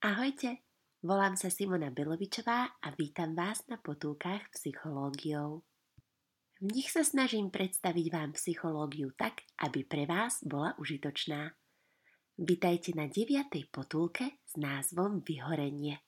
Ahojte, 0.00 0.64
volám 1.04 1.36
sa 1.36 1.52
Simona 1.52 1.92
Belovičová 1.92 2.72
a 2.80 2.88
vítam 2.96 3.36
vás 3.36 3.68
na 3.68 3.76
potulkách 3.76 4.48
psychológiou. 4.56 5.60
V 6.56 6.72
nich 6.72 6.88
sa 6.88 7.04
snažím 7.04 7.52
predstaviť 7.52 8.06
vám 8.08 8.32
psychológiu 8.32 9.12
tak, 9.12 9.44
aby 9.60 9.84
pre 9.84 10.08
vás 10.08 10.40
bola 10.40 10.72
užitočná. 10.80 11.52
Vítajte 12.40 12.96
na 12.96 13.12
9. 13.12 13.52
potulke 13.68 14.40
s 14.48 14.56
názvom 14.56 15.20
Vyhorenie. 15.20 16.00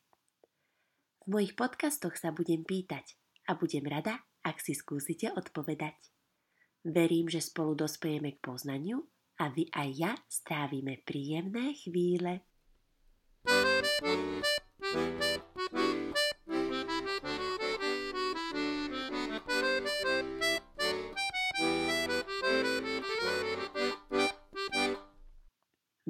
V 1.20 1.26
mojich 1.28 1.52
podcastoch 1.52 2.16
sa 2.16 2.32
budem 2.32 2.64
pýtať 2.64 3.20
a 3.44 3.60
budem 3.60 3.84
rada, 3.84 4.24
ak 4.40 4.56
si 4.64 4.72
skúsite 4.72 5.36
odpovedať. 5.36 6.00
Verím, 6.88 7.28
že 7.28 7.44
spolu 7.44 7.76
dospejeme 7.76 8.40
k 8.40 8.40
poznaniu 8.40 9.04
a 9.36 9.52
vy 9.52 9.68
aj 9.68 9.88
ja 9.92 10.12
strávime 10.32 11.04
príjemné 11.04 11.76
chvíle. 11.76 12.48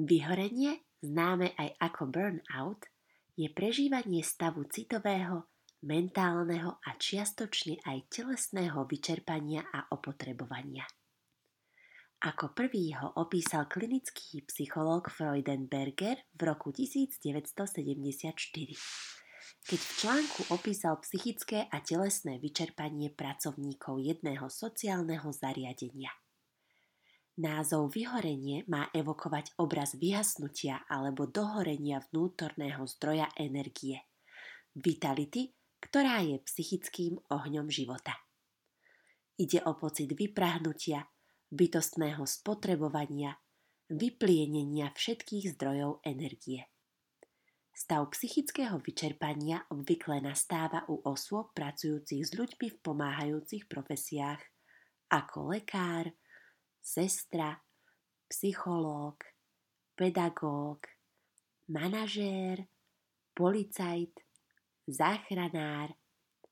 Vyhorenie, 0.03 0.83
známe 1.05 1.53
aj 1.53 1.69
ako 1.79 2.09
burnout, 2.09 2.81
je 3.37 3.47
prežívanie 3.53 4.25
stavu 4.25 4.65
citového, 4.67 5.47
mentálneho 5.85 6.81
a 6.81 6.97
čiastočne 6.97 7.81
aj 7.85 8.09
telesného 8.09 8.83
vyčerpania 8.89 9.63
a 9.69 9.89
opotrebovania. 9.93 10.85
Ako 12.23 12.55
prvý 12.55 12.95
ho 12.95 13.11
opísal 13.19 13.67
klinický 13.67 14.47
psychológ 14.47 15.11
Freudenberger 15.11 16.23
v 16.31 16.41
roku 16.47 16.71
1974, 16.71 17.51
keď 19.67 19.79
v 19.83 19.91
článku 19.99 20.55
opísal 20.55 21.03
psychické 21.03 21.67
a 21.67 21.83
telesné 21.83 22.39
vyčerpanie 22.39 23.11
pracovníkov 23.11 23.99
jedného 23.99 24.47
sociálneho 24.47 25.35
zariadenia. 25.35 26.15
Názov 27.43 27.91
vyhorenie 27.91 28.63
má 28.71 28.87
evokovať 28.95 29.59
obraz 29.59 29.99
vyhasnutia 29.99 30.87
alebo 30.87 31.27
dohorenia 31.27 31.99
vnútorného 32.07 32.87
zdroja 32.87 33.27
energie, 33.35 33.99
vitality, 34.79 35.51
ktorá 35.83 36.23
je 36.23 36.39
psychickým 36.39 37.19
ohňom 37.35 37.67
života. 37.67 38.15
Ide 39.35 39.59
o 39.67 39.75
pocit 39.75 40.07
vyprahnutia, 40.15 41.03
bytostného 41.53 42.25
spotrebovania, 42.25 43.37
vyplienenia 43.93 44.89
všetkých 44.89 45.53
zdrojov 45.53 46.01
energie. 46.01 46.65
Stav 47.73 48.09
psychického 48.13 48.77
vyčerpania 48.81 49.65
obvykle 49.69 50.21
nastáva 50.21 50.85
u 50.89 51.01
osôb 51.05 51.53
pracujúcich 51.57 52.21
s 52.25 52.31
ľuďmi 52.33 52.67
v 52.69 52.77
pomáhajúcich 52.81 53.65
profesiách 53.69 54.41
ako 55.13 55.53
lekár, 55.53 56.09
sestra, 56.81 57.61
psychológ, 58.29 59.21
pedagóg, 59.93 60.89
manažér, 61.69 62.65
policajt, 63.37 64.13
záchranár, 64.89 65.93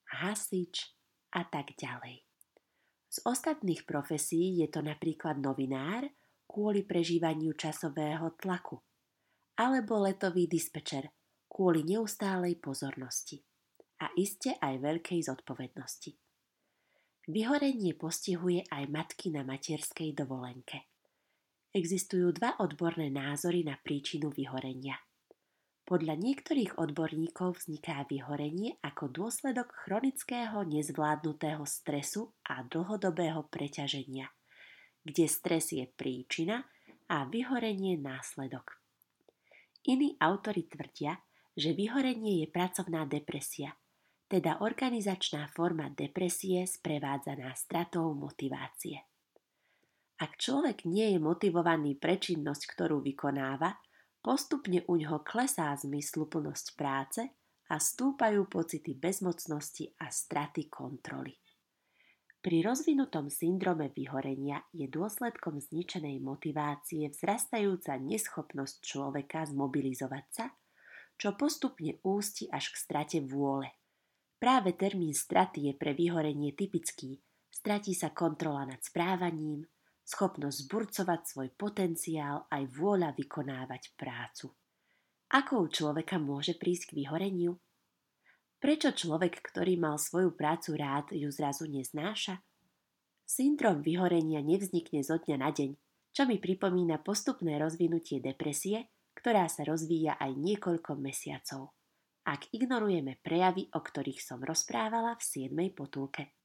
hasič 0.09 0.93
a 1.33 1.41
tak 1.45 1.73
ďalej. 1.77 2.30
Z 3.11 3.27
ostatných 3.27 3.83
profesí 3.83 4.63
je 4.63 4.71
to 4.71 4.79
napríklad 4.79 5.35
novinár 5.35 6.07
kvôli 6.47 6.87
prežívaniu 6.87 7.51
časového 7.59 8.39
tlaku 8.39 8.79
alebo 9.59 9.99
letový 9.99 10.47
dispečer 10.47 11.11
kvôli 11.51 11.83
neustálej 11.83 12.55
pozornosti 12.63 13.43
a 13.99 14.15
iste 14.15 14.55
aj 14.55 14.79
veľkej 14.79 15.27
zodpovednosti. 15.27 16.15
Vyhorenie 17.27 17.99
postihuje 17.99 18.63
aj 18.71 18.87
matky 18.87 19.35
na 19.35 19.43
materskej 19.43 20.15
dovolenke. 20.15 20.87
Existujú 21.75 22.31
dva 22.31 22.63
odborné 22.63 23.11
názory 23.11 23.67
na 23.67 23.75
príčinu 23.75 24.31
vyhorenia– 24.31 24.95
podľa 25.85 26.15
niektorých 26.15 26.77
odborníkov 26.77 27.61
vzniká 27.61 28.05
vyhorenie 28.07 28.77
ako 28.85 29.09
dôsledok 29.09 29.73
chronického 29.85 30.61
nezvládnutého 30.63 31.65
stresu 31.65 32.31
a 32.47 32.63
dlhodobého 32.63 33.49
preťaženia, 33.49 34.29
kde 35.03 35.25
stres 35.25 35.73
je 35.73 35.89
príčina 35.89 36.63
a 37.09 37.27
vyhorenie 37.27 37.97
následok. 37.99 38.77
Iní 39.89 40.15
autory 40.21 40.69
tvrdia, 40.69 41.17
že 41.57 41.73
vyhorenie 41.73 42.45
je 42.45 42.47
pracovná 42.47 43.09
depresia, 43.09 43.75
teda 44.31 44.63
organizačná 44.63 45.51
forma 45.51 45.91
depresie 45.91 46.63
sprevádzaná 46.63 47.51
stratou 47.57 48.15
motivácie. 48.15 49.03
Ak 50.21 50.37
človek 50.37 50.85
nie 50.85 51.17
je 51.17 51.19
motivovaný 51.19 51.97
pre 51.97 52.21
činnosť, 52.21 52.63
ktorú 52.77 53.01
vykonáva, 53.01 53.75
Postupne 54.21 54.85
u 54.85 55.01
ňoho 55.01 55.25
klesá 55.25 55.73
zmysluplnosť 55.73 56.65
práce 56.77 57.21
a 57.73 57.75
stúpajú 57.81 58.45
pocity 58.45 58.93
bezmocnosti 58.93 59.97
a 59.97 60.13
straty 60.13 60.69
kontroly. 60.69 61.33
Pri 62.41 62.65
rozvinutom 62.65 63.29
syndrome 63.29 63.93
vyhorenia 63.93 64.65
je 64.73 64.89
dôsledkom 64.89 65.61
zničenej 65.61 66.21
motivácie 66.25 67.05
vzrastajúca 67.13 67.97
neschopnosť 68.01 68.75
človeka 68.81 69.45
zmobilizovať 69.45 70.25
sa, 70.29 70.45
čo 71.21 71.37
postupne 71.37 72.01
ústi 72.01 72.49
až 72.49 72.73
k 72.73 72.75
strate 72.81 73.17
vôle. 73.21 73.69
Práve 74.41 74.73
termín 74.73 75.13
straty 75.13 75.69
je 75.69 75.73
pre 75.77 75.93
vyhorenie 75.93 76.57
typický. 76.57 77.21
Stratí 77.53 77.93
sa 77.93 78.09
kontrola 78.09 78.65
nad 78.65 78.81
správaním, 78.81 79.69
schopnosť 80.11 80.67
zburcovať 80.67 81.21
svoj 81.23 81.49
potenciál 81.55 82.43
aj 82.51 82.67
vôľa 82.67 83.15
vykonávať 83.15 83.95
prácu. 83.95 84.51
Ako 85.31 85.63
u 85.63 85.67
človeka 85.71 86.19
môže 86.19 86.59
prísť 86.59 86.91
k 86.91 86.95
vyhoreniu? 87.03 87.55
Prečo 88.59 88.91
človek, 88.91 89.39
ktorý 89.39 89.79
mal 89.79 89.95
svoju 89.95 90.35
prácu 90.35 90.75
rád, 90.75 91.15
ju 91.15 91.31
zrazu 91.31 91.71
neznáša? 91.71 92.43
Syndrom 93.23 93.79
vyhorenia 93.79 94.43
nevznikne 94.43 94.99
zo 95.07 95.15
dňa 95.15 95.37
na 95.39 95.49
deň, 95.55 95.71
čo 96.11 96.27
mi 96.27 96.35
pripomína 96.35 96.99
postupné 96.99 97.55
rozvinutie 97.55 98.19
depresie, 98.19 98.91
ktorá 99.15 99.47
sa 99.47 99.63
rozvíja 99.63 100.19
aj 100.19 100.35
niekoľko 100.35 100.99
mesiacov. 100.99 101.71
Ak 102.27 102.51
ignorujeme 102.51 103.17
prejavy, 103.23 103.71
o 103.71 103.79
ktorých 103.79 104.19
som 104.19 104.43
rozprávala 104.43 105.15
v 105.15 105.23
7. 105.47 105.55
potulke. 105.71 106.35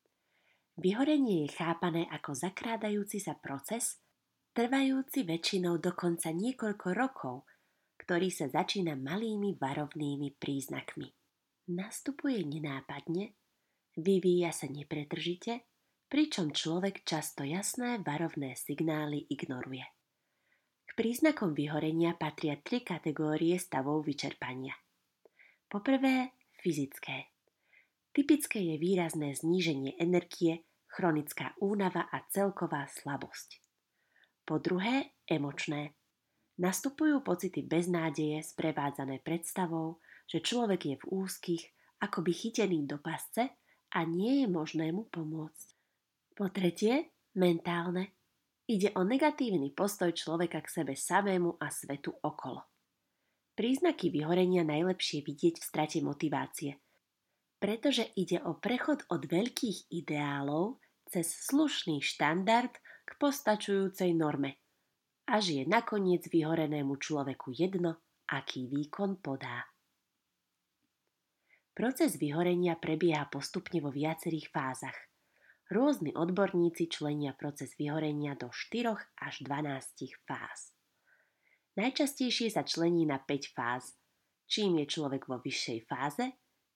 Vyhorenie 0.77 1.49
je 1.49 1.57
chápané 1.57 2.05
ako 2.13 2.37
zakrádajúci 2.37 3.17
sa 3.17 3.33
proces, 3.33 3.97
trvajúci 4.53 5.25
väčšinou 5.25 5.81
dokonca 5.81 6.29
niekoľko 6.37 6.89
rokov, 6.93 7.49
ktorý 7.97 8.29
sa 8.29 8.53
začína 8.53 8.93
malými 8.93 9.57
varovnými 9.57 10.37
príznakmi. 10.37 11.09
Nastupuje 11.73 12.45
nenápadne, 12.45 13.33
vyvíja 13.97 14.53
sa 14.53 14.69
nepretržite, 14.69 15.65
pričom 16.13 16.53
človek 16.53 17.09
často 17.09 17.41
jasné 17.41 18.05
varovné 18.05 18.53
signály 18.53 19.25
ignoruje. 19.33 19.83
K 20.87 20.91
príznakom 20.93 21.57
vyhorenia 21.57 22.15
patria 22.21 22.61
tri 22.61 22.85
kategórie 22.85 23.57
stavov 23.57 24.05
vyčerpania. 24.05 24.77
Poprvé, 25.73 26.37
fyzické. 26.61 27.33
Typické 28.15 28.61
je 28.63 28.77
výrazné 28.79 29.35
zníženie 29.35 29.99
energie, 29.99 30.66
chronická 30.97 31.53
únava 31.61 32.09
a 32.09 32.25
celková 32.33 32.89
slabosť. 32.89 33.61
Po 34.49 34.57
druhé, 34.57 35.13
emočné. 35.29 35.93
Nastupujú 36.57 37.21
pocity 37.21 37.61
beznádeje 37.61 38.41
sprevádzané 38.41 39.21
predstavou, 39.21 40.01
že 40.25 40.41
človek 40.41 40.81
je 40.89 40.97
v 40.97 41.05
úzkých, 41.13 41.65
akoby 42.01 42.33
chytený 42.33 42.89
do 42.89 42.97
pasce 42.97 43.61
a 43.93 43.99
nie 44.09 44.41
je 44.41 44.47
možné 44.49 44.89
mu 44.89 45.05
pomôcť. 45.13 45.67
Po 46.33 46.49
tretie, 46.49 47.13
mentálne. 47.37 48.17
Ide 48.65 48.97
o 48.97 49.05
negatívny 49.05 49.77
postoj 49.77 50.17
človeka 50.17 50.65
k 50.65 50.81
sebe 50.81 50.95
samému 50.97 51.61
a 51.61 51.69
svetu 51.69 52.17
okolo. 52.25 52.65
Príznaky 53.53 54.09
vyhorenia 54.09 54.65
najlepšie 54.65 55.21
vidieť 55.21 55.61
v 55.61 55.69
strate 55.69 56.01
motivácie– 56.01 56.81
pretože 57.57 58.13
ide 58.21 58.41
o 58.45 58.57
prechod 58.61 59.09
od 59.09 59.25
veľkých 59.25 59.89
ideálov 59.89 60.77
cez 61.07 61.27
slušný 61.51 62.03
štandard 62.03 62.75
k 63.07 63.11
postačujúcej 63.23 64.11
norme, 64.15 64.59
až 65.27 65.59
je 65.59 65.63
nakoniec 65.67 66.27
vyhorenému 66.27 66.99
človeku 66.99 67.55
jedno, 67.55 68.03
aký 68.31 68.67
výkon 68.67 69.23
podá. 69.23 69.67
Proces 71.77 72.17
vyhorenia 72.17 72.75
prebieha 72.81 73.29
postupne 73.29 73.85
vo 73.85 73.93
viacerých 73.93 74.49
fázach. 74.49 74.97
Rôzni 75.69 76.15
odborníci 76.15 76.89
členia 76.89 77.35
proces 77.35 77.75
vyhorenia 77.77 78.39
do 78.39 78.49
4 78.49 78.97
až 79.19 79.35
12 79.45 80.25
fáz. 80.25 80.73
Najčastejšie 81.77 82.49
sa 82.49 82.65
člení 82.65 83.05
na 83.05 83.21
5 83.21 83.53
fáz. 83.53 83.93
Čím 84.47 84.81
je 84.81 84.87
človek 84.89 85.29
vo 85.29 85.43
vyššej 85.43 85.79
fáze, 85.85 86.25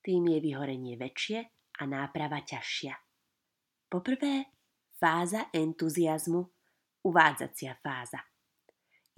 tým 0.05 0.27
je 0.27 0.39
vyhorenie 0.43 0.99
väčšie 1.01 1.39
a 1.81 1.83
náprava 1.89 2.45
ťažšia. 2.45 3.10
Poprvé, 3.91 4.47
fáza 5.03 5.51
entuziasmu, 5.51 6.47
uvádzacia 7.03 7.75
fáza. 7.83 8.23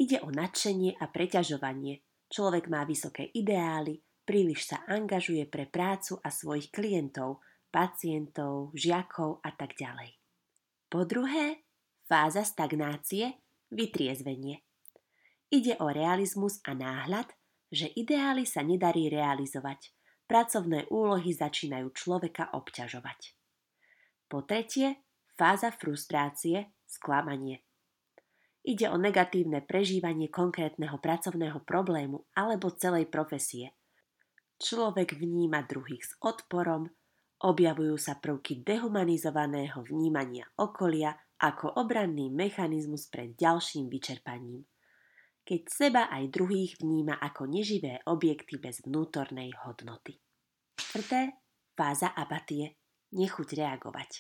Ide 0.00 0.24
o 0.24 0.32
nadšenie 0.32 0.96
a 0.96 1.12
preťažovanie. 1.12 2.00
Človek 2.32 2.72
má 2.72 2.88
vysoké 2.88 3.28
ideály, 3.36 4.00
príliš 4.24 4.72
sa 4.72 4.80
angažuje 4.88 5.44
pre 5.44 5.68
prácu 5.68 6.16
a 6.24 6.32
svojich 6.32 6.72
klientov, 6.72 7.44
pacientov, 7.68 8.72
žiakov 8.72 9.44
a 9.44 9.52
tak 9.52 9.76
ďalej. 9.76 10.16
Po 10.88 11.04
druhé, 11.04 11.68
fáza 12.08 12.40
stagnácie, 12.40 13.44
vytriezvenie. 13.68 14.64
Ide 15.52 15.76
o 15.84 15.92
realizmus 15.92 16.64
a 16.64 16.72
náhľad, 16.72 17.28
že 17.68 17.92
ideály 17.92 18.48
sa 18.48 18.64
nedarí 18.64 19.12
realizovať. 19.12 19.92
Pracovné 20.24 20.88
úlohy 20.88 21.36
začínajú 21.36 21.92
človeka 21.92 22.56
obťažovať. 22.56 23.41
Po 24.32 24.48
tretie, 24.48 25.04
fáza 25.36 25.68
frustrácie, 25.68 26.72
sklamanie. 26.88 27.60
Ide 28.64 28.88
o 28.88 28.96
negatívne 28.96 29.60
prežívanie 29.60 30.32
konkrétneho 30.32 30.96
pracovného 30.96 31.60
problému 31.68 32.32
alebo 32.32 32.72
celej 32.72 33.12
profesie. 33.12 33.76
Človek 34.56 35.20
vníma 35.20 35.68
druhých 35.68 36.00
s 36.00 36.12
odporom, 36.24 36.88
objavujú 37.44 38.00
sa 38.00 38.16
prvky 38.16 38.64
dehumanizovaného 38.64 39.84
vnímania 39.84 40.48
okolia 40.56 41.12
ako 41.36 41.76
obranný 41.76 42.32
mechanizmus 42.32 43.12
pred 43.12 43.36
ďalším 43.36 43.92
vyčerpaním 43.92 44.64
keď 45.42 45.60
seba 45.66 46.02
aj 46.06 46.30
druhých 46.30 46.78
vníma 46.78 47.18
ako 47.18 47.50
neživé 47.50 47.98
objekty 48.06 48.62
bez 48.62 48.78
vnútornej 48.86 49.50
hodnoty. 49.66 50.22
Štvrté, 50.78 51.34
fáza 51.74 52.14
apatie, 52.14 52.81
nechuť 53.12 53.48
reagovať. 53.56 54.10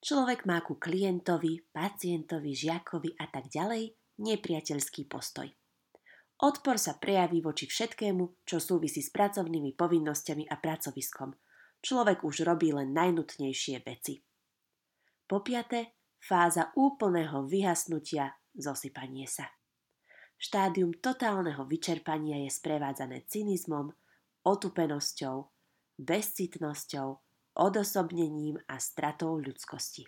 Človek 0.00 0.48
má 0.48 0.64
ku 0.64 0.80
klientovi, 0.80 1.68
pacientovi, 1.68 2.56
žiakovi 2.56 3.20
a 3.20 3.28
tak 3.28 3.52
ďalej 3.52 3.92
nepriateľský 4.16 5.04
postoj. 5.10 5.50
Odpor 6.40 6.80
sa 6.80 6.96
prejaví 6.96 7.44
voči 7.44 7.68
všetkému, 7.68 8.48
čo 8.48 8.56
súvisí 8.56 9.04
s 9.04 9.12
pracovnými 9.12 9.76
povinnosťami 9.76 10.48
a 10.48 10.56
pracoviskom. 10.56 11.36
Človek 11.84 12.24
už 12.24 12.48
robí 12.48 12.72
len 12.72 12.96
najnutnejšie 12.96 13.84
veci. 13.84 14.24
Po 15.28 15.44
piate, 15.44 16.00
fáza 16.16 16.72
úplného 16.80 17.44
vyhasnutia, 17.44 18.32
zosypanie 18.56 19.28
sa. 19.28 19.52
Štádium 20.40 20.96
totálneho 20.96 21.68
vyčerpania 21.68 22.40
je 22.48 22.48
sprevádzané 22.48 23.28
cynizmom, 23.28 23.92
otupenosťou, 24.40 25.36
bezcitnosťou, 26.00 27.08
odosobnením 27.56 28.58
a 28.70 28.78
stratou 28.78 29.38
ľudskosti. 29.38 30.06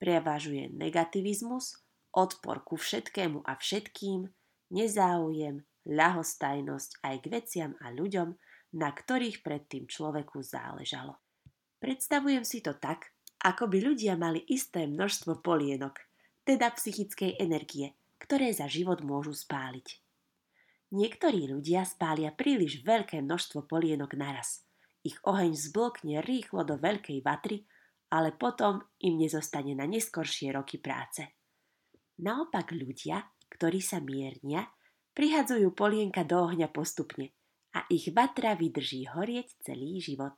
Prevažuje 0.00 0.72
negativizmus, 0.72 1.76
odpor 2.14 2.64
ku 2.64 2.80
všetkému 2.80 3.44
a 3.44 3.52
všetkým, 3.54 4.26
nezáujem, 4.72 5.62
ľahostajnosť 5.86 7.04
aj 7.04 7.16
k 7.20 7.26
veciam 7.30 7.72
a 7.80 7.92
ľuďom, 7.92 8.34
na 8.80 8.88
ktorých 8.94 9.42
predtým 9.42 9.90
človeku 9.90 10.40
záležalo. 10.40 11.18
Predstavujem 11.80 12.44
si 12.44 12.60
to 12.60 12.76
tak, 12.76 13.12
ako 13.40 13.72
by 13.72 13.78
ľudia 13.80 14.14
mali 14.20 14.44
isté 14.52 14.84
množstvo 14.84 15.40
polienok, 15.40 15.96
teda 16.44 16.68
psychickej 16.76 17.40
energie, 17.40 17.96
ktoré 18.20 18.52
za 18.52 18.68
život 18.68 19.00
môžu 19.00 19.32
spáliť. 19.32 20.00
Niektorí 20.90 21.48
ľudia 21.48 21.86
spália 21.86 22.34
príliš 22.34 22.82
veľké 22.82 23.22
množstvo 23.22 23.64
polienok 23.64 24.18
naraz. 24.18 24.66
Ich 25.00 25.16
oheň 25.24 25.56
zblokne 25.56 26.20
rýchlo 26.20 26.64
do 26.64 26.76
veľkej 26.76 27.24
vatry, 27.24 27.64
ale 28.12 28.36
potom 28.36 28.84
im 29.00 29.16
nezostane 29.16 29.72
na 29.72 29.88
neskoršie 29.88 30.52
roky 30.52 30.76
práce. 30.76 31.24
Naopak 32.20 32.76
ľudia, 32.76 33.24
ktorí 33.48 33.80
sa 33.80 34.02
miernia, 34.04 34.68
prihadzujú 35.16 35.72
polienka 35.72 36.20
do 36.26 36.44
ohňa 36.44 36.68
postupne 36.68 37.32
a 37.72 37.86
ich 37.88 38.12
vatra 38.12 38.58
vydrží 38.58 39.08
horieť 39.08 39.64
celý 39.64 40.02
život. 40.02 40.36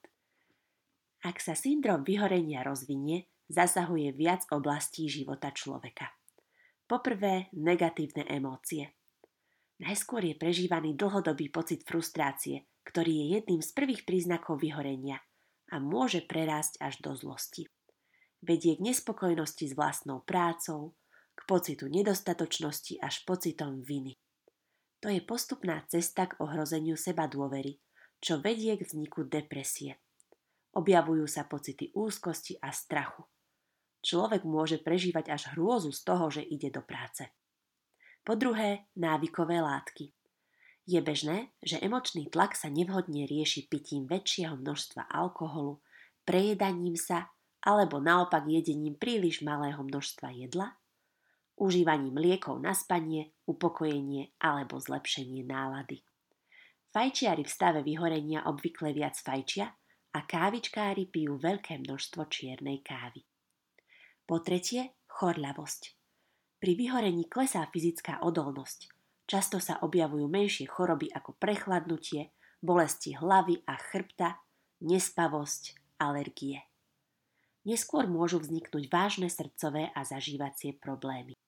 Ak 1.23 1.43
sa 1.43 1.59
syndrom 1.59 2.07
vyhorenia 2.07 2.63
rozvinie, 2.63 3.31
zasahuje 3.51 4.15
viac 4.15 4.47
oblastí 4.55 5.11
života 5.11 5.51
človeka. 5.51 6.11
Poprvé, 6.87 7.51
negatívne 7.57 8.27
emócie. 8.27 8.95
Najskôr 9.83 10.23
je 10.23 10.35
prežívaný 10.39 10.95
dlhodobý 10.95 11.51
pocit 11.51 11.83
frustrácie, 11.83 12.69
ktorý 12.85 13.13
je 13.13 13.27
jedným 13.39 13.61
z 13.63 13.71
prvých 13.75 14.03
príznakov 14.07 14.63
vyhorenia 14.63 15.23
a 15.73 15.81
môže 15.81 16.21
prerásť 16.23 16.79
až 16.83 17.01
do 17.01 17.17
zlosti. 17.17 17.71
Vedie 18.43 18.77
k 18.77 18.85
nespokojnosti 18.85 19.71
s 19.71 19.77
vlastnou 19.79 20.21
prácou, 20.27 20.93
k 21.33 21.41
pocitu 21.49 21.89
nedostatočnosti 21.89 23.01
až 23.01 23.25
pocitom 23.25 23.81
viny. 23.81 24.19
To 25.03 25.09
je 25.11 25.19
postupná 25.25 25.83
cesta 25.89 26.31
k 26.31 26.37
ohrozeniu 26.39 26.95
seba 26.95 27.27
dôvery, 27.27 27.81
čo 28.23 28.39
vedie 28.39 28.79
k 28.79 28.87
vzniku 28.87 29.27
depresie. 29.27 29.99
Objavujú 30.73 31.27
sa 31.27 31.45
pocity 31.45 31.91
úzkosti 31.93 32.61
a 32.63 32.71
strachu. 32.71 33.27
Človek 34.03 34.43
môže 34.47 34.83
prežívať 34.83 35.31
až 35.35 35.43
hrôzu 35.55 35.91
z 35.95 36.01
toho, 36.03 36.27
že 36.31 36.43
ide 36.43 36.71
do 36.71 36.83
práce. 36.83 37.31
Po 38.23 38.39
druhé, 38.39 38.87
návykové 38.95 39.59
látky. 39.59 40.15
Je 40.93 41.01
bežné, 41.01 41.49
že 41.65 41.81
emočný 41.81 42.29
tlak 42.29 42.53
sa 42.53 42.69
nevhodne 42.69 43.25
rieši 43.25 43.65
pitím 43.65 44.05
väčšieho 44.05 44.61
množstva 44.61 45.09
alkoholu, 45.09 45.81
prejedaním 46.29 47.01
sa 47.01 47.33
alebo 47.65 47.97
naopak 47.97 48.45
jedením 48.45 49.01
príliš 49.01 49.41
malého 49.41 49.81
množstva 49.81 50.29
jedla, 50.37 50.77
užívaním 51.57 52.21
liekov 52.21 52.61
na 52.61 52.77
spanie, 52.77 53.33
upokojenie 53.49 54.37
alebo 54.37 54.77
zlepšenie 54.77 55.49
nálady. 55.49 56.05
Fajčiari 56.93 57.41
v 57.41 57.49
stave 57.49 57.81
vyhorenia 57.81 58.45
obvykle 58.45 58.93
viac 58.93 59.17
fajčia 59.17 59.73
a 60.13 60.19
kávičkári 60.29 61.09
pijú 61.09 61.41
veľké 61.41 61.81
množstvo 61.89 62.29
čiernej 62.29 62.85
kávy. 62.85 63.25
Po 64.29 64.45
tretie, 64.45 64.93
chorľavosť. 65.09 65.83
Pri 66.61 66.73
vyhorení 66.77 67.33
klesá 67.33 67.65
fyzická 67.73 68.21
odolnosť. 68.21 68.92
Často 69.27 69.63
sa 69.63 69.79
objavujú 69.81 70.27
menšie 70.27 70.67
choroby 70.67 71.09
ako 71.15 71.39
prechladnutie, 71.39 72.35
bolesti 72.63 73.15
hlavy 73.17 73.63
a 73.67 73.75
chrbta, 73.79 74.39
nespavosť, 74.83 75.97
alergie. 76.03 76.63
Neskôr 77.63 78.11
môžu 78.11 78.43
vzniknúť 78.43 78.91
vážne 78.91 79.31
srdcové 79.31 79.95
a 79.95 80.03
zažívacie 80.03 80.75
problémy. 80.75 81.39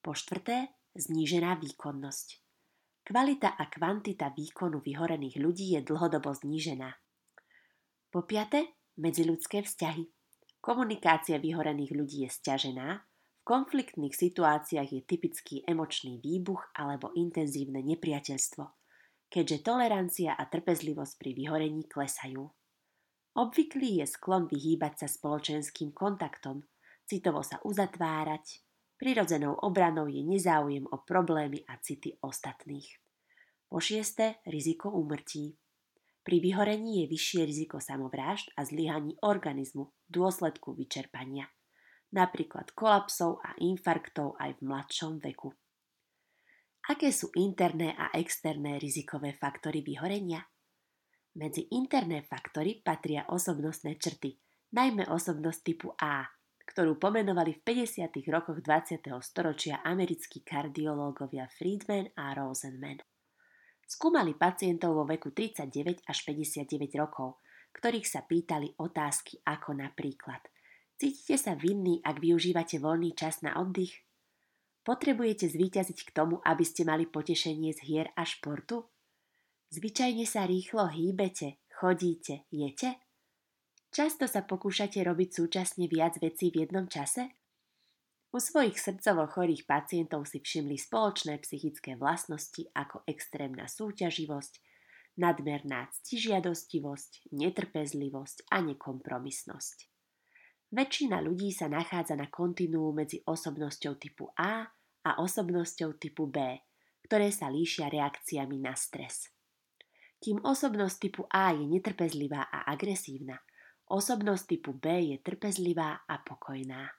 Po 0.00 0.16
štvrté, 0.16 0.72
znížená 0.96 1.60
výkonnosť. 1.60 2.40
Kvalita 3.04 3.52
a 3.52 3.68
kvantita 3.68 4.32
výkonu 4.32 4.80
vyhorených 4.80 5.36
ľudí 5.36 5.76
je 5.76 5.84
dlhodobo 5.84 6.32
znížená. 6.32 6.96
Po 8.08 8.24
piate, 8.24 8.80
medziľudské 8.96 9.60
vzťahy. 9.60 10.08
Komunikácia 10.64 11.36
vyhorených 11.36 11.92
ľudí 11.92 12.24
je 12.24 12.30
stiažená, 12.32 13.04
konfliktných 13.44 14.16
situáciách 14.16 14.88
je 14.88 15.00
typický 15.04 15.56
emočný 15.68 16.18
výbuch 16.24 16.72
alebo 16.72 17.12
intenzívne 17.12 17.84
nepriateľstvo, 17.84 18.64
keďže 19.28 19.60
tolerancia 19.60 20.32
a 20.32 20.48
trpezlivosť 20.48 21.14
pri 21.20 21.30
vyhorení 21.36 21.84
klesajú. 21.84 22.48
Obvyklý 23.34 24.00
je 24.00 24.06
sklon 24.08 24.48
vyhýbať 24.48 25.04
sa 25.04 25.06
spoločenským 25.10 25.92
kontaktom, 25.92 26.64
citovo 27.04 27.44
sa 27.44 27.60
uzatvárať, 27.66 28.64
prirodzenou 28.96 29.60
obranou 29.60 30.08
je 30.08 30.24
nezáujem 30.24 30.88
o 30.88 30.96
problémy 31.04 31.66
a 31.68 31.76
city 31.84 32.16
ostatných. 32.24 32.88
Po 33.68 33.82
šieste, 33.82 34.38
riziko 34.46 34.94
úmrtí. 34.94 35.58
Pri 36.22 36.38
vyhorení 36.38 37.02
je 37.02 37.10
vyššie 37.10 37.42
riziko 37.42 37.82
samovrážd 37.82 38.54
a 38.54 38.62
zlyhaní 38.62 39.18
organizmu 39.20 39.90
v 39.90 40.08
dôsledku 40.08 40.78
vyčerpania, 40.78 41.50
napríklad 42.14 42.70
kolapsov 42.72 43.42
a 43.42 43.58
infarktov 43.58 44.38
aj 44.38 44.56
v 44.56 44.60
mladšom 44.64 45.18
veku. 45.18 45.50
Aké 46.86 47.10
sú 47.10 47.34
interné 47.34 47.96
a 47.98 48.14
externé 48.14 48.78
rizikové 48.78 49.34
faktory 49.34 49.82
vyhorenia? 49.82 50.46
Medzi 51.34 51.66
interné 51.74 52.22
faktory 52.22 52.78
patria 52.78 53.26
osobnostné 53.26 53.98
črty, 53.98 54.38
najmä 54.70 55.10
osobnosť 55.10 55.60
typu 55.66 55.90
A, 55.98 56.22
ktorú 56.64 56.96
pomenovali 56.96 57.58
v 57.58 57.84
50. 57.84 58.06
rokoch 58.30 58.62
20. 58.62 59.00
storočia 59.18 59.82
americkí 59.82 60.46
kardiológovia 60.46 61.50
Friedman 61.50 62.14
a 62.14 62.32
Rosenman. 62.38 63.02
Skúmali 63.84 64.32
pacientov 64.38 64.96
vo 64.96 65.04
veku 65.04 65.34
39 65.34 66.06
až 66.06 66.18
59 66.24 66.68
rokov, 67.00 67.42
ktorých 67.74 68.06
sa 68.06 68.22
pýtali 68.22 68.78
otázky 68.78 69.42
ako 69.44 69.76
napríklad 69.76 70.40
Cítite 70.94 71.34
sa 71.34 71.58
vinný, 71.58 71.98
ak 72.06 72.22
využívate 72.22 72.78
voľný 72.78 73.18
čas 73.18 73.42
na 73.42 73.58
oddych? 73.58 74.06
Potrebujete 74.86 75.50
zvíťaziť 75.50 75.98
k 76.06 76.10
tomu, 76.14 76.38
aby 76.46 76.62
ste 76.62 76.86
mali 76.86 77.10
potešenie 77.10 77.74
z 77.74 77.80
hier 77.82 78.08
a 78.14 78.22
športu? 78.22 78.86
Zvyčajne 79.74 80.22
sa 80.22 80.46
rýchlo 80.46 80.86
hýbete, 80.86 81.58
chodíte, 81.74 82.46
jete? 82.54 83.00
Často 83.90 84.30
sa 84.30 84.46
pokúšate 84.46 85.02
robiť 85.02 85.28
súčasne 85.34 85.90
viac 85.90 86.20
vecí 86.22 86.54
v 86.54 86.66
jednom 86.66 86.86
čase? 86.86 87.34
U 88.34 88.42
svojich 88.42 88.78
srdcovo 88.78 89.30
chorých 89.30 89.66
pacientov 89.66 90.26
si 90.26 90.42
všimli 90.42 90.78
spoločné 90.78 91.38
psychické 91.42 91.94
vlastnosti 91.94 92.66
ako 92.74 93.06
extrémna 93.06 93.70
súťaživosť, 93.70 94.54
nadmerná 95.18 95.90
ctižiadostivosť, 95.90 97.30
netrpezlivosť 97.30 98.50
a 98.50 98.62
nekompromisnosť. 98.62 99.93
Väčšina 100.74 101.22
ľudí 101.22 101.54
sa 101.54 101.70
nachádza 101.70 102.18
na 102.18 102.26
kontinuu 102.26 102.90
medzi 102.90 103.22
osobnosťou 103.22 103.94
typu 103.94 104.26
A 104.34 104.66
a 105.06 105.10
osobnosťou 105.22 106.02
typu 106.02 106.26
B, 106.26 106.66
ktoré 107.06 107.30
sa 107.30 107.46
líšia 107.46 107.86
reakciami 107.86 108.58
na 108.58 108.74
stres. 108.74 109.30
Kým 110.18 110.42
osobnosť 110.42 110.96
typu 110.98 111.30
A 111.30 111.54
je 111.54 111.62
netrpezlivá 111.70 112.50
a 112.50 112.66
agresívna, 112.74 113.38
osobnosť 113.86 114.44
typu 114.50 114.74
B 114.74 115.14
je 115.14 115.16
trpezlivá 115.22 116.02
a 116.10 116.18
pokojná. 116.18 116.90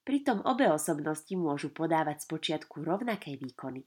Pritom 0.00 0.40
obe 0.48 0.64
osobnosti 0.72 1.36
môžu 1.36 1.76
podávať 1.76 2.24
spočiatku 2.24 2.80
rovnaké 2.80 3.36
výkony, 3.36 3.84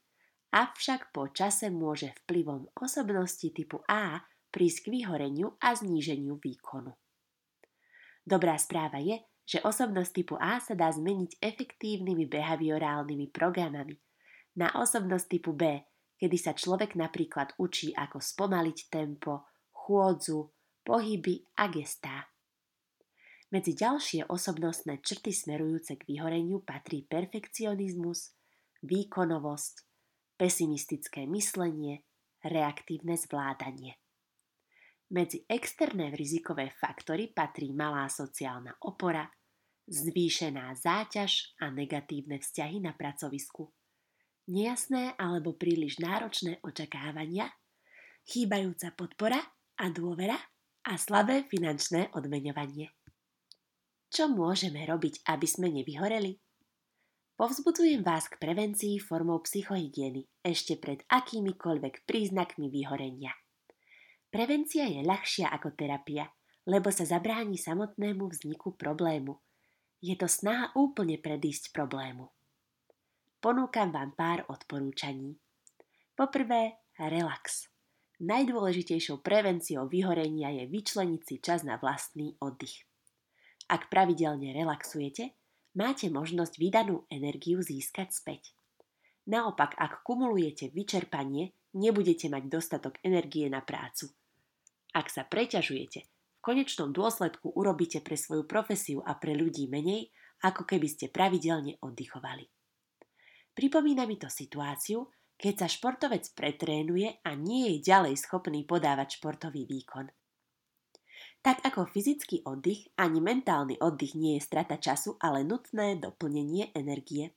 avšak 0.53 1.09
po 1.09 1.33
čase 1.33 1.73
môže 1.73 2.13
vplyvom 2.23 2.69
osobnosti 2.77 3.49
typu 3.49 3.81
A 3.89 4.21
prísť 4.53 4.85
k 4.85 5.01
vyhoreniu 5.01 5.57
a 5.57 5.73
zníženiu 5.73 6.37
výkonu. 6.37 6.93
Dobrá 8.23 8.55
správa 8.55 9.03
je, 9.03 9.19
že 9.43 9.59
osobnosť 9.59 10.11
typu 10.15 10.35
A 10.39 10.63
sa 10.63 10.71
dá 10.71 10.87
zmeniť 10.87 11.43
efektívnymi 11.43 12.31
behaviorálnymi 12.31 13.27
programami 13.35 13.99
na 14.55 14.71
osobnosť 14.79 15.25
typu 15.27 15.51
B, 15.51 15.83
kedy 16.15 16.37
sa 16.39 16.55
človek 16.55 16.95
napríklad 16.95 17.51
učí 17.59 17.91
ako 17.91 18.23
spomaliť 18.23 18.87
tempo, 18.87 19.43
chôdzu, 19.75 20.47
pohyby 20.87 21.43
a 21.59 21.67
gestá. 21.67 22.31
Medzi 23.51 23.75
ďalšie 23.77 24.31
osobnostné 24.31 25.03
črty 25.03 25.29
smerujúce 25.29 25.99
k 25.99 26.07
vyhoreniu 26.09 26.63
patrí 26.65 27.05
perfekcionizmus, 27.05 28.33
výkonovosť, 28.81 29.75
pesimistické 30.39 31.29
myslenie, 31.29 32.01
reaktívne 32.41 33.13
zvládanie. 33.13 34.02
Medzi 35.13 35.45
externé 35.45 36.09
rizikové 36.17 36.73
faktory 36.73 37.29
patrí 37.29 37.69
malá 37.69 38.09
sociálna 38.09 38.81
opora, 38.81 39.29
zvýšená 39.85 40.73
záťaž 40.73 41.53
a 41.61 41.69
negatívne 41.69 42.41
vzťahy 42.41 42.81
na 42.81 42.97
pracovisku, 42.97 43.69
nejasné 44.49 45.13
alebo 45.21 45.53
príliš 45.53 46.01
náročné 46.01 46.57
očakávania, 46.65 47.45
chýbajúca 48.25 48.89
podpora 48.97 49.37
a 49.77 49.85
dôvera 49.93 50.39
a 50.89 50.97
slabé 50.97 51.45
finančné 51.45 52.09
odmeňovanie. 52.17 52.89
Čo 54.09 54.33
môžeme 54.33 54.81
robiť, 54.81 55.29
aby 55.29 55.45
sme 55.45 55.69
nevyhoreli? 55.69 56.41
Povzbudzujem 57.37 58.01
vás 58.01 58.29
k 58.33 58.41
prevencii 58.41 58.97
formou 58.97 59.45
psychohygieny 59.45 60.25
ešte 60.41 60.77
pred 60.81 61.05
akýmikoľvek 61.05 62.01
príznakmi 62.09 62.69
vyhorenia. 62.73 63.33
Prevencia 64.33 64.89
je 64.89 65.05
ľahšia 65.05 65.53
ako 65.53 65.77
terapia, 65.77 66.25
lebo 66.65 66.89
sa 66.89 67.05
zabráni 67.05 67.53
samotnému 67.53 68.33
vzniku 68.33 68.73
problému. 68.73 69.37
Je 70.01 70.17
to 70.17 70.25
snaha 70.25 70.73
úplne 70.73 71.21
predísť 71.21 71.69
problému. 71.69 72.33
Ponúkam 73.37 73.93
vám 73.93 74.17
pár 74.17 74.41
odporúčaní. 74.49 75.37
Poprvé, 76.17 76.81
relax. 76.97 77.69
Najdôležitejšou 78.25 79.21
prevenciou 79.21 79.85
vyhorenia 79.85 80.49
je 80.49 80.65
vyčleniť 80.65 81.21
si 81.21 81.35
čas 81.37 81.61
na 81.61 81.77
vlastný 81.77 82.33
oddych. 82.41 82.89
Ak 83.69 83.93
pravidelne 83.93 84.49
relaxujete, 84.49 85.37
máte 85.77 86.09
možnosť 86.09 86.57
vydanú 86.57 87.05
energiu 87.13 87.61
získať 87.61 88.09
späť. 88.09 88.57
Naopak, 89.29 89.77
ak 89.77 90.01
kumulujete 90.01 90.73
vyčerpanie, 90.73 91.53
nebudete 91.77 92.33
mať 92.33 92.49
dostatok 92.49 92.97
energie 93.05 93.45
na 93.45 93.61
prácu. 93.61 94.09
Ak 94.93 95.09
sa 95.09 95.25
preťažujete, 95.25 95.99
v 96.05 96.39
konečnom 96.39 96.93
dôsledku 96.93 97.49
urobíte 97.57 98.05
pre 98.05 98.13
svoju 98.13 98.45
profesiu 98.45 99.01
a 99.01 99.17
pre 99.17 99.33
ľudí 99.33 99.65
menej, 99.65 100.13
ako 100.45 100.69
keby 100.69 100.85
ste 100.85 101.09
pravidelne 101.09 101.81
oddychovali. 101.81 102.45
Pripomína 103.53 104.05
mi 104.05 104.21
to 104.21 104.29
situáciu, 104.29 105.09
keď 105.33 105.65
sa 105.65 105.67
športovec 105.69 106.29
pretrénuje 106.37 107.25
a 107.25 107.33
nie 107.33 107.73
je 107.73 107.89
ďalej 107.89 108.21
schopný 108.21 108.65
podávať 108.69 109.17
športový 109.17 109.65
výkon. 109.65 110.09
Tak 111.43 111.59
ako 111.67 111.91
fyzický 111.91 112.47
oddych, 112.47 112.87
ani 112.95 113.19
mentálny 113.19 113.75
oddych 113.81 114.15
nie 114.15 114.39
je 114.39 114.45
strata 114.47 114.79
času, 114.79 115.19
ale 115.19 115.43
nutné 115.43 115.99
doplnenie 115.99 116.71
energie. 116.71 117.35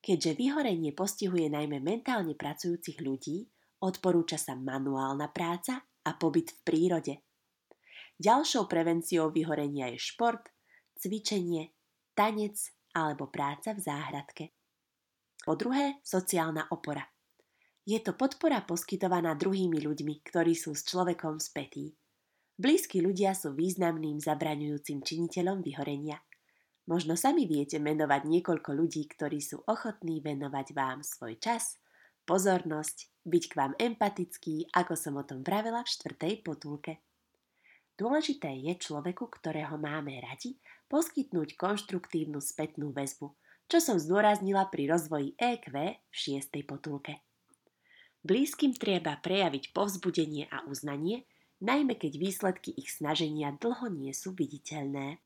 Keďže 0.00 0.36
vyhorenie 0.36 0.92
postihuje 0.92 1.48
najmä 1.48 1.80
mentálne 1.80 2.36
pracujúcich 2.36 3.00
ľudí, 3.00 3.48
odporúča 3.80 4.36
sa 4.36 4.52
manuálna 4.56 5.32
práca 5.32 5.84
a 6.04 6.16
pobyt 6.16 6.52
v 6.52 6.58
prírode. 6.64 7.14
Ďalšou 8.20 8.68
prevenciou 8.68 9.32
vyhorenia 9.32 9.88
je 9.96 9.98
šport, 10.00 10.44
cvičenie, 11.00 11.72
tanec 12.12 12.56
alebo 12.92 13.32
práca 13.32 13.72
v 13.72 13.80
záhradke. 13.80 14.44
Po 15.40 15.56
druhé, 15.56 16.04
sociálna 16.04 16.68
opora. 16.68 17.00
Je 17.88 17.96
to 18.04 18.12
podpora 18.12 18.60
poskytovaná 18.68 19.34
druhými 19.34 19.80
ľuďmi, 19.80 20.20
ktorí 20.20 20.52
sú 20.52 20.76
s 20.76 20.84
človekom 20.84 21.40
spätí. 21.40 21.96
Blízki 22.60 23.00
ľudia 23.00 23.32
sú 23.32 23.56
významným 23.56 24.20
zabraňujúcim 24.20 25.00
činiteľom 25.00 25.64
vyhorenia. 25.64 26.20
Možno 26.86 27.16
sami 27.16 27.48
viete 27.48 27.80
menovať 27.80 28.28
niekoľko 28.28 28.70
ľudí, 28.76 29.08
ktorí 29.08 29.40
sú 29.40 29.64
ochotní 29.64 30.20
venovať 30.20 30.76
vám 30.76 31.00
svoj 31.00 31.40
čas, 31.40 31.80
pozornosť, 32.28 33.09
byť 33.26 33.44
k 33.48 33.54
vám 33.56 33.72
empatický, 33.76 34.68
ako 34.72 34.94
som 34.96 35.20
o 35.20 35.24
tom 35.24 35.44
vravela 35.44 35.84
v 35.84 35.92
štvrtej 35.92 36.34
potulke. 36.40 37.00
Dôležité 38.00 38.48
je 38.56 38.72
človeku, 38.80 39.28
ktorého 39.28 39.76
máme 39.76 40.16
radi, 40.24 40.56
poskytnúť 40.88 41.60
konštruktívnu 41.60 42.40
spätnú 42.40 42.96
väzbu, 42.96 43.28
čo 43.70 43.78
som 43.78 44.00
zdôraznila 44.00 44.66
pri 44.72 44.88
rozvoji 44.88 45.36
EQ 45.36 45.70
v 45.70 46.14
šiestej 46.16 46.64
potulke. 46.64 47.20
Blízkym 48.20 48.76
treba 48.76 49.16
prejaviť 49.20 49.72
povzbudenie 49.72 50.48
a 50.48 50.64
uznanie, 50.68 51.24
najmä 51.60 51.96
keď 51.96 52.12
výsledky 52.20 52.72
ich 52.72 52.92
snaženia 52.92 53.56
dlho 53.56 53.88
nie 53.92 54.12
sú 54.12 54.32
viditeľné. 54.32 55.20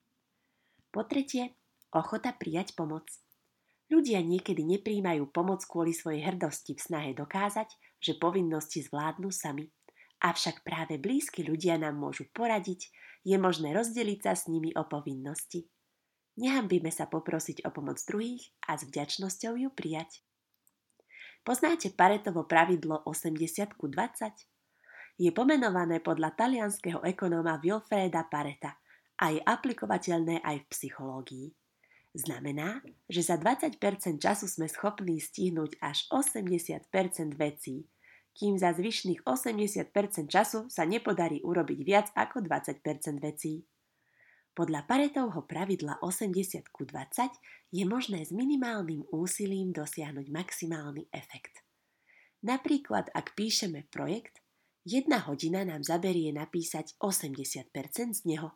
Po 0.95 1.03
tretie, 1.07 1.55
ochota 1.91 2.35
prijať 2.35 2.75
pomoc. 2.79 3.07
Ľudia 3.95 4.27
niekedy 4.27 4.67
nepríjmajú 4.67 5.31
pomoc 5.31 5.63
kvôli 5.71 5.95
svojej 5.95 6.27
hrdosti 6.27 6.75
v 6.75 6.83
snahe 6.83 7.11
dokázať, 7.15 7.71
že 8.03 8.19
povinnosti 8.19 8.83
zvládnu 8.83 9.31
sami. 9.31 9.71
Avšak 10.19 10.67
práve 10.67 10.99
blízki 10.99 11.47
ľudia 11.47 11.79
nám 11.79 11.95
môžu 11.95 12.27
poradiť, 12.35 12.91
je 13.23 13.39
možné 13.39 13.71
rozdeliť 13.71 14.19
sa 14.27 14.35
s 14.35 14.51
nimi 14.51 14.75
o 14.75 14.83
povinnosti. 14.91 15.71
Nehambíme 16.35 16.91
sa 16.91 17.07
poprosiť 17.07 17.63
o 17.63 17.71
pomoc 17.71 18.03
druhých 18.03 18.43
a 18.67 18.75
s 18.75 18.83
vďačnosťou 18.91 19.55
ju 19.63 19.71
prijať. 19.71 20.27
Poznáte 21.47 21.95
Paretovo 21.95 22.51
pravidlo 22.51 23.07
80 23.07 23.79
ku 23.79 23.87
20? 23.87 24.35
je 25.15 25.31
pomenované 25.31 26.03
podľa 26.03 26.35
talianského 26.35 26.99
ekonóma 27.07 27.63
Wilfreda 27.63 28.27
Pareta 28.27 28.75
a 29.23 29.31
je 29.31 29.39
aplikovateľné 29.39 30.43
aj 30.43 30.67
v 30.67 30.71
psychológii. 30.75 31.47
Znamená, 32.15 32.79
že 33.11 33.27
za 33.27 33.35
20% 33.35 33.83
času 34.23 34.47
sme 34.47 34.71
schopní 34.71 35.19
stihnúť 35.19 35.83
až 35.83 36.07
80% 36.15 36.87
vecí, 37.35 37.91
kým 38.35 38.55
za 38.55 38.71
zvyšných 38.71 39.27
80% 39.27 40.31
času 40.31 40.71
sa 40.71 40.87
nepodarí 40.87 41.43
urobiť 41.43 41.81
viac 41.83 42.07
ako 42.15 42.47
20% 42.47 42.87
vecí. 43.19 43.67
Podľa 44.55 44.87
Paretovho 44.87 45.43
pravidla 45.43 45.99
80 45.99 46.71
ku 46.71 46.87
20 46.87 47.75
je 47.75 47.83
možné 47.83 48.23
s 48.23 48.31
minimálnym 48.31 49.03
úsilím 49.11 49.75
dosiahnuť 49.75 50.31
maximálny 50.31 51.11
efekt. 51.11 51.67
Napríklad, 52.47 53.11
ak 53.11 53.35
píšeme 53.35 53.91
projekt, 53.91 54.45
Jedna 54.85 55.17
hodina 55.25 55.65
nám 55.65 55.81
zaberie 55.81 56.29
napísať 56.29 56.93
80% 57.01 57.73
z 58.13 58.21
neho, 58.29 58.53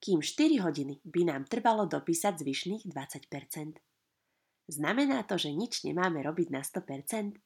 kým 0.00 0.24
4 0.24 0.64
hodiny 0.64 1.04
by 1.04 1.22
nám 1.28 1.44
trvalo 1.46 1.84
dopísať 1.84 2.40
zvyšných 2.40 2.88
20%. 2.88 3.78
Znamená 4.70 5.22
to, 5.28 5.36
že 5.36 5.52
nič 5.52 5.84
nemáme 5.84 6.24
robiť 6.24 6.48
na 6.48 6.64
100%? 6.64 7.36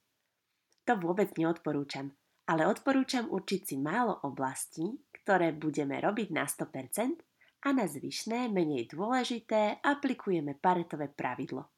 To 0.84 0.92
vôbec 1.00 1.34
neodporúčam, 1.34 2.14
ale 2.46 2.68
odporúčam 2.68 3.26
určiť 3.26 3.60
si 3.64 3.76
málo 3.80 4.20
oblastí, 4.22 4.84
ktoré 5.24 5.56
budeme 5.56 5.98
robiť 5.98 6.28
na 6.30 6.44
100% 6.44 7.64
a 7.64 7.68
na 7.72 7.88
zvyšné, 7.88 8.52
menej 8.52 8.92
dôležité 8.92 9.80
aplikujeme 9.80 10.60
paretové 10.60 11.08
pravidlo. 11.08 11.72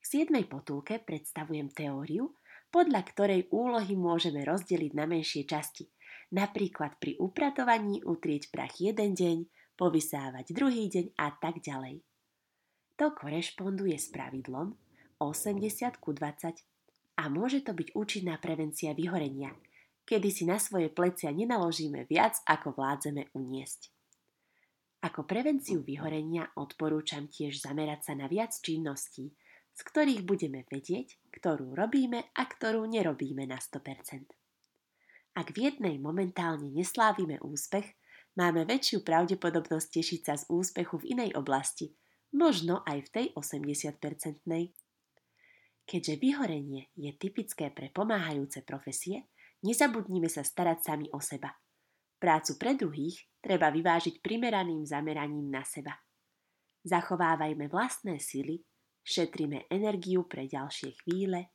V 0.00 0.04
7. 0.24 0.32
potulke 0.48 1.04
predstavujem 1.04 1.68
teóriu, 1.76 2.32
podľa 2.72 3.04
ktorej 3.12 3.52
úlohy 3.52 3.92
môžeme 3.92 4.40
rozdeliť 4.42 4.92
na 4.96 5.04
menšie 5.04 5.44
časti. 5.44 5.84
Napríklad 6.32 6.96
pri 6.96 7.20
upratovaní 7.20 8.00
utrieť 8.02 8.48
prach 8.48 8.80
jeden 8.80 9.12
deň, 9.12 9.38
povysávať 9.76 10.56
druhý 10.56 10.88
deň 10.88 11.14
a 11.20 11.30
tak 11.36 11.60
ďalej. 11.60 12.00
To 12.96 13.12
korešponduje 13.12 13.96
s 14.00 14.08
pravidlom 14.08 14.72
80 15.20 16.00
ku 16.00 16.16
20 16.16 16.64
a 17.16 17.22
môže 17.28 17.64
to 17.64 17.72
byť 17.76 17.92
účinná 17.96 18.36
prevencia 18.40 18.96
vyhorenia, 18.96 19.52
kedy 20.08 20.28
si 20.32 20.44
na 20.48 20.56
svoje 20.56 20.92
plecia 20.92 21.32
nenaložíme 21.32 22.04
viac, 22.08 22.40
ako 22.48 22.76
vládzeme 22.76 23.32
uniesť. 23.36 23.92
Ako 25.04 25.28
prevenciu 25.28 25.84
vyhorenia 25.84 26.50
odporúčam 26.56 27.28
tiež 27.28 27.60
zamerať 27.60 28.10
sa 28.10 28.12
na 28.16 28.26
viac 28.26 28.56
činností, 28.56 29.32
z 29.76 29.80
ktorých 29.84 30.24
budeme 30.24 30.64
vedieť, 30.64 31.20
ktorú 31.36 31.76
robíme 31.76 32.32
a 32.32 32.42
ktorú 32.48 32.88
nerobíme 32.88 33.44
na 33.44 33.60
100%. 33.60 34.32
Ak 35.36 35.52
v 35.52 35.68
jednej 35.68 36.00
momentálne 36.00 36.72
neslávime 36.72 37.36
úspech, 37.44 37.92
máme 38.36 38.68
väčšiu 38.68 39.02
pravdepodobnosť 39.02 39.88
tešiť 40.00 40.20
sa 40.22 40.34
z 40.36 40.44
úspechu 40.52 41.00
v 41.00 41.16
inej 41.16 41.30
oblasti, 41.34 41.92
možno 42.36 42.84
aj 42.84 43.08
v 43.08 43.12
tej 43.12 43.26
80-percentnej. 43.34 44.76
Keďže 45.86 46.14
vyhorenie 46.18 46.92
je 46.98 47.10
typické 47.16 47.70
pre 47.70 47.88
pomáhajúce 47.90 48.62
profesie, 48.66 49.30
nezabudnime 49.64 50.28
sa 50.28 50.44
starať 50.44 50.78
sami 50.82 51.06
o 51.14 51.22
seba. 51.22 51.54
Prácu 52.16 52.58
pre 52.58 52.74
druhých 52.74 53.16
treba 53.40 53.70
vyvážiť 53.70 54.20
primeraným 54.20 54.82
zameraním 54.82 55.48
na 55.48 55.62
seba. 55.62 55.94
Zachovávajme 56.86 57.66
vlastné 57.70 58.18
sily 58.18 58.62
šetríme 59.06 59.70
energiu 59.70 60.26
pre 60.26 60.50
ďalšie 60.50 60.98
chvíle, 61.06 61.54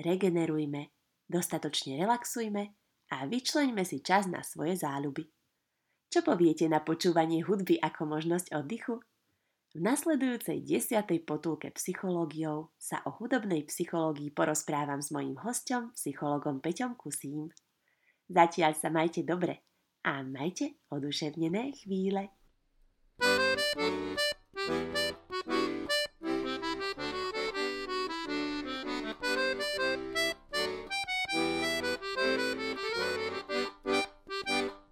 regenerujme, 0.00 0.96
dostatočne 1.28 2.00
relaxujme 2.00 2.64
a 3.12 3.16
vyčleňme 3.28 3.84
si 3.84 4.00
čas 4.00 4.24
na 4.24 4.40
svoje 4.40 4.80
záľuby. 4.80 5.35
Čo 6.16 6.24
poviete 6.24 6.64
na 6.64 6.80
počúvanie 6.80 7.44
hudby 7.44 7.76
ako 7.76 8.08
možnosť 8.08 8.56
oddychu? 8.56 9.04
V 9.76 9.84
nasledujúcej 9.84 10.64
desiatej 10.64 11.20
potulke 11.28 11.68
psychológiou 11.76 12.72
sa 12.80 13.04
o 13.04 13.12
hudobnej 13.20 13.68
psychológii 13.68 14.32
porozprávam 14.32 15.04
s 15.04 15.12
mojím 15.12 15.36
hostom, 15.44 15.92
psychologom 15.92 16.64
Peťom 16.64 16.96
Kusím. 16.96 17.52
Zatiaľ 18.32 18.72
sa 18.72 18.88
majte 18.88 19.28
dobre 19.28 19.60
a 20.08 20.24
majte 20.24 20.80
oduševnené 20.88 21.84
chvíle. 21.84 22.32
thank 24.56 24.96
you 24.96 25.25